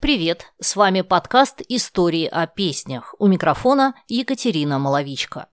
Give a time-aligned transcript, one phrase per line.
[0.00, 0.46] Привет!
[0.58, 3.14] С вами подкаст «Истории о песнях».
[3.18, 5.48] У микрофона Екатерина Маловичка.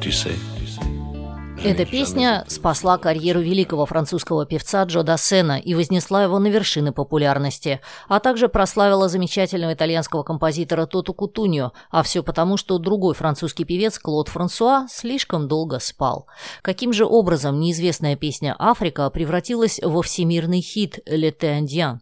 [0.00, 0.57] Sais,
[1.64, 7.80] Эта песня спасла карьеру великого французского певца Джо Дассена и вознесла его на вершины популярности,
[8.08, 13.98] а также прославила замечательного итальянского композитора Тоту Кутуньо, а все потому, что другой французский певец
[13.98, 16.28] Клод Франсуа слишком долго спал.
[16.62, 21.98] Каким же образом неизвестная песня «Африка» превратилась во всемирный хит «L'été indien»?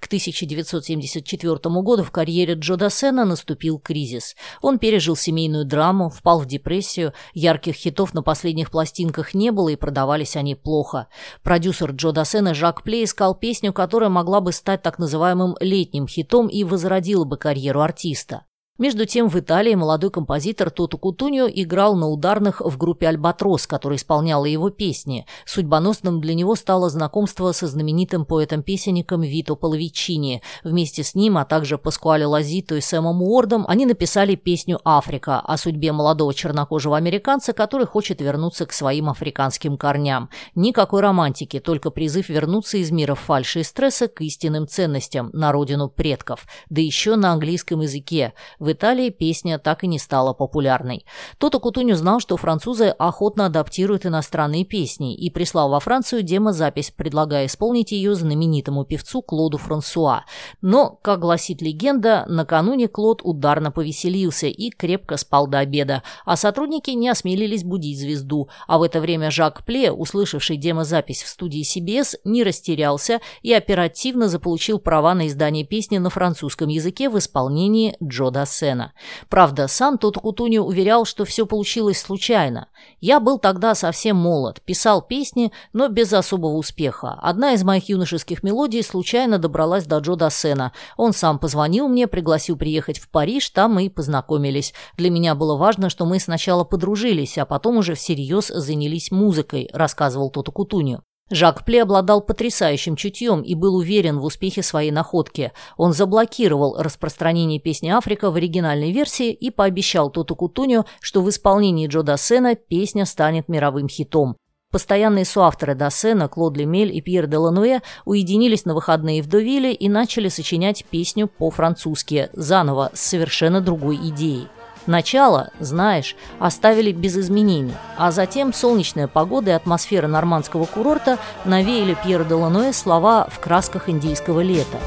[0.00, 4.36] К 1974 году в карьере Джо Дассена наступил кризис.
[4.62, 9.76] Он пережил семейную драму, впал в депрессию, ярких хитов на последних пластинках не было и
[9.76, 11.08] продавались они плохо.
[11.42, 16.48] Продюсер Джо Дассена Жак Плей искал песню, которая могла бы стать так называемым летним хитом
[16.48, 18.44] и возродила бы карьеру артиста.
[18.78, 23.96] Между тем в Италии молодой композитор Тото Кутуньо играл на ударных в группе «Альбатрос», которая
[23.96, 25.24] исполняла его песни.
[25.46, 30.42] Судьбоносным для него стало знакомство со знаменитым поэтом-песенником Вито Половичини.
[30.62, 35.56] Вместе с ним, а также Паскуале Лазито и Сэмом Уордом, они написали песню «Африка» о
[35.56, 40.28] судьбе молодого чернокожего американца, который хочет вернуться к своим африканским корням.
[40.54, 45.88] Никакой романтики, только призыв вернуться из мира фальши и стресса к истинным ценностям, на родину
[45.88, 46.46] предков.
[46.68, 48.34] Да еще на английском языке–
[48.66, 51.06] в Италии песня так и не стала популярной.
[51.38, 57.46] Тото Кутуню знал, что французы охотно адаптируют иностранные песни и прислал во Францию демозапись, предлагая
[57.46, 60.24] исполнить ее знаменитому певцу Клоду Франсуа.
[60.62, 66.90] Но, как гласит легенда, накануне Клод ударно повеселился и крепко спал до обеда, а сотрудники
[66.90, 72.16] не осмелились будить звезду, а в это время Жак Пле, услышавший демозапись в студии CBS,
[72.24, 78.30] не растерялся и оперативно заполучил права на издание песни на французском языке в исполнении Джо
[78.30, 78.92] Дассена сцена.
[79.28, 82.68] Правда, сам тот Кутуни уверял, что все получилось случайно.
[83.00, 87.18] Я был тогда совсем молод, писал песни, но без особого успеха.
[87.20, 90.72] Одна из моих юношеских мелодий случайно добралась до Джо Дассена.
[90.96, 94.72] Он сам позвонил мне, пригласил приехать в Париж, там мы и познакомились.
[94.96, 100.30] Для меня было важно, что мы сначала подружились, а потом уже всерьез занялись музыкой, рассказывал
[100.30, 101.02] тот Кутунью.
[101.28, 105.52] Жак Пле обладал потрясающим чутьем и был уверен в успехе своей находки.
[105.76, 111.88] Он заблокировал распространение песни «Африка» в оригинальной версии и пообещал Тоту Кутуню, что в исполнении
[111.88, 114.36] Джо Дассена песня станет мировым хитом.
[114.70, 119.88] Постоянные соавторы Дассена, Клод Лемель и Пьер де Лануэ уединились на выходные в Довиле и
[119.88, 124.46] начали сочинять песню по-французски, заново, с совершенно другой идеей.
[124.86, 132.22] Начало, знаешь, оставили без изменений, а затем солнечная погода и атмосфера нормандского курорта навеяли Пьера
[132.22, 134.78] де Лануэ слова в красках индийского лета.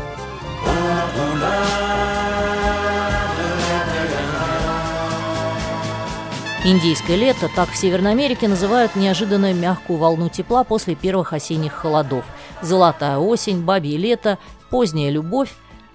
[6.63, 12.23] Индийское лето, так в Северной Америке называют неожиданно мягкую волну тепла после первых осенних холодов.
[12.61, 14.37] Золотая осень, бабье лето,
[14.69, 15.49] поздняя любовь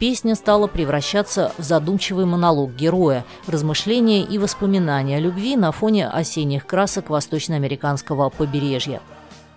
[0.04, 6.66] Песня стала превращаться в задумчивый монолог героя, размышления и воспоминания о любви на фоне осенних
[6.66, 9.00] красок восточноамериканского побережья.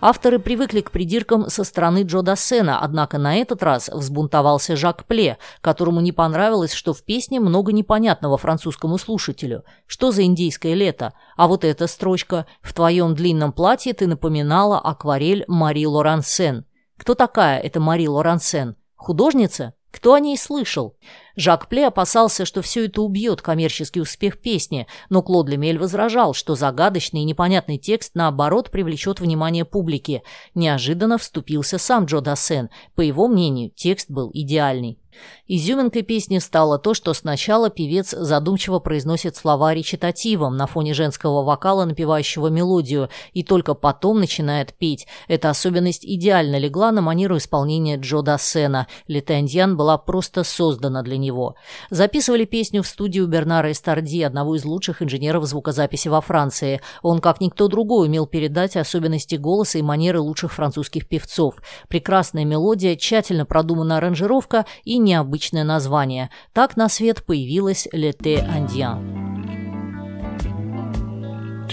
[0.00, 5.36] Авторы привыкли к придиркам со стороны Джо Дассена, однако на этот раз взбунтовался Жак Пле,
[5.60, 9.64] которому не понравилось, что в песне много непонятного французскому слушателю.
[9.86, 11.12] Что за индийское лето?
[11.36, 16.64] А вот эта строчка «В твоем длинном платье ты напоминала акварель Мари Лорансен».
[16.96, 18.76] Кто такая эта Мари Лорансен?
[18.96, 19.74] Художница?
[19.90, 20.96] Кто о ней слышал?
[21.34, 26.54] Жак Пле опасался, что все это убьет коммерческий успех песни, но Клод Лемель возражал, что
[26.54, 30.22] загадочный и непонятный текст, наоборот, привлечет внимание публики.
[30.54, 32.68] Неожиданно вступился сам Джо Дассен.
[32.94, 34.98] По его мнению, текст был идеальный.
[35.46, 41.84] Изюминкой песни стало то, что сначала певец задумчиво произносит слова речитативом на фоне женского вокала,
[41.84, 45.06] напевающего мелодию, и только потом начинает петь.
[45.26, 48.86] Эта особенность идеально легла на манеру исполнения Джо Дассена.
[49.06, 51.54] Летендьян была просто создана для него.
[51.90, 56.80] Записывали песню в студию Бернара Эстарди, одного из лучших инженеров звукозаписи во Франции.
[57.02, 61.54] Он, как никто другой, умел передать особенности голоса и манеры лучших французских певцов.
[61.88, 66.29] Прекрасная мелодия, тщательно продуманная аранжировка и необычное название.
[66.53, 68.99] Так на свет появилась «L'été indien».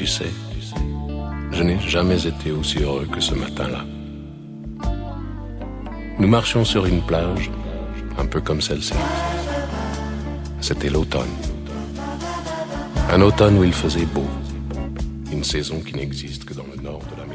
[0.00, 0.32] tu sais,
[1.52, 3.84] je n'ai jamais été aussi heureux que ce matin-là.
[6.18, 7.50] Nous marchions sur une plage,
[8.16, 8.94] un peu comme celle-ci.
[10.62, 11.34] C'était l'automne.
[13.10, 14.24] Un automne où il faisait beau.
[15.30, 17.33] Une saison qui n'existe que dans le nord de l'Amérique.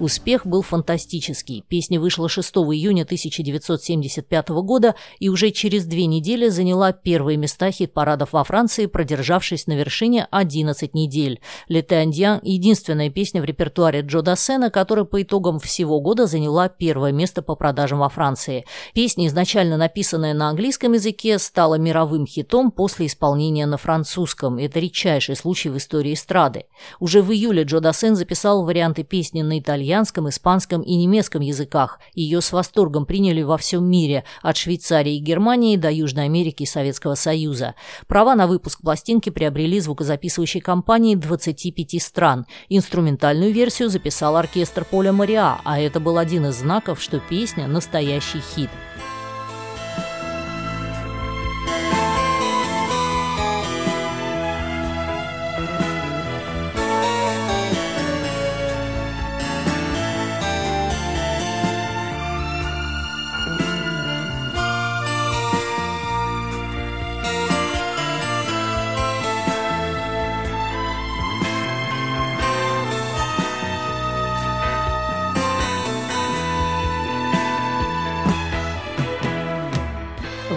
[0.00, 1.64] Успех был фантастический.
[1.68, 8.32] Песня вышла 6 июня 1975 года и уже через две недели заняла первые места хит-парадов
[8.32, 11.40] во Франции, продержавшись на вершине 11 недель.
[11.68, 17.12] «Лете Андьян»– единственная песня в репертуаре Джо Дассена, которая по итогам всего года заняла первое
[17.12, 18.64] место по продажам во Франции.
[18.94, 24.58] Песня, изначально написанная на английском языке, стала мировым хитом после исполнения на французском.
[24.58, 26.64] Это редчайший случай в истории эстрады.
[26.98, 29.83] Уже в июле Джо Дассен записал варианты песни на итальянском,
[30.28, 32.00] испанском и немецком языках.
[32.14, 36.66] Ее с восторгом приняли во всем мире, от Швейцарии и Германии до Южной Америки и
[36.66, 37.74] Советского Союза.
[38.06, 42.46] Права на выпуск пластинки приобрели звукозаписывающие компании 25 стран.
[42.68, 48.40] Инструментальную версию записал оркестр Поля Мариа, а это был один из знаков, что песня– настоящий
[48.54, 48.70] хит.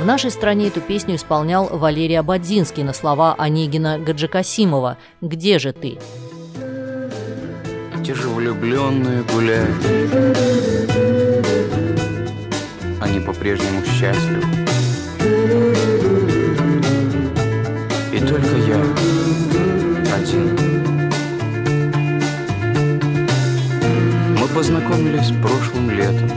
[0.08, 6.00] Нашей стране эту песню исполнял Валерий Абадзинский на слова Онегина Гаджикасимова «Где же ты?».
[8.06, 9.86] Те же влюбленные гуляют,
[13.02, 14.48] Они по-прежнему счастливы.
[18.14, 18.82] И только я
[20.16, 20.58] один.
[24.40, 26.32] Мы познакомились прошлым летом.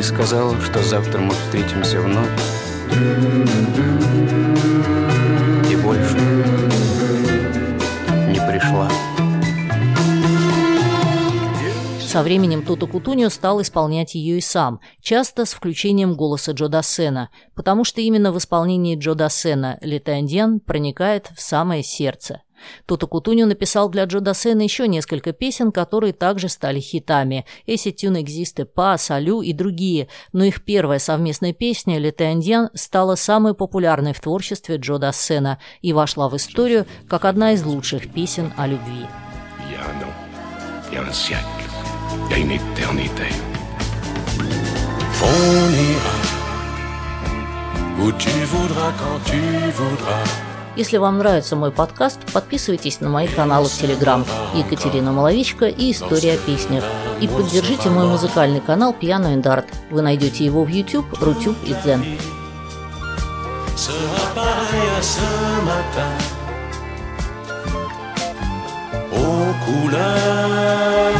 [0.00, 2.30] Ты сказал, что завтра мы встретимся вновь.
[5.70, 6.14] И больше
[8.30, 8.90] не пришла.
[12.00, 17.28] Со временем Тото Кутунио стал исполнять ее и сам, часто с включением голоса Джо Дассена,
[17.54, 22.40] потому что именно в исполнении Джо Дассена «Летандьян» проникает в самое сердце–
[22.86, 27.44] Туто Кутуню написал для Джо Дассена еще несколько песен, которые также стали хитами.
[27.66, 33.14] «Эси тюн экзисте па», «Салю» и другие, но их первая совместная песня «Лете Андьян» стала
[33.14, 38.52] самой популярной в творчестве Джо Дассена и вошла в историю как одна из лучших песен
[38.56, 39.06] о любви.
[45.22, 46.40] On ira
[48.00, 49.40] où tu voudras quand tu
[49.72, 50.49] voudras.
[50.76, 54.24] Если вам нравится мой подкаст, подписывайтесь на мои каналы в Телеграм
[54.54, 56.84] Екатерина Маловичка и История о песнях.
[57.20, 59.66] И поддержите мой музыкальный канал Piano and Art.
[59.90, 62.04] Вы найдете его в YouTube, Рутюб и Дзен.
[69.12, 71.19] aux couleurs